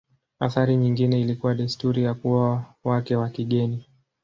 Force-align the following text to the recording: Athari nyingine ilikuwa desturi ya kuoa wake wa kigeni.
Athari 0.39 0.77
nyingine 0.77 1.21
ilikuwa 1.21 1.55
desturi 1.55 2.03
ya 2.03 2.13
kuoa 2.13 2.65
wake 2.83 3.15
wa 3.15 3.29
kigeni. 3.29 3.85